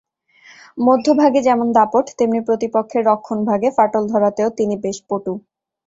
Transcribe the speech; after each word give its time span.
মধ্যভাগে 0.77 1.39
যেমন 1.41 1.67
দাপট, 1.71 2.05
তেমনি 2.17 2.39
প্রতিপক্ষের 2.47 3.03
রক্ষণভাগে 3.05 3.69
ফাটল 3.77 4.03
ধরাতেও 4.07 4.49
তিনি 4.57 4.75
বেশ 4.83 4.97
পটু। 5.09 5.33